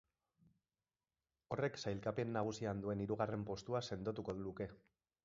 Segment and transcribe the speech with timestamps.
[1.55, 4.69] Horrek sailkapen nagusian duen hirugarren postua sendotuko luke.